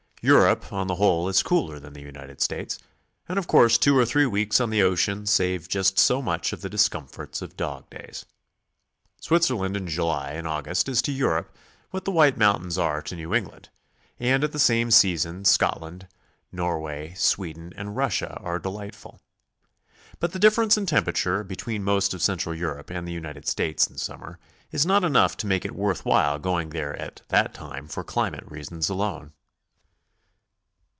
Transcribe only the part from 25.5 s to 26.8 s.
it worth while going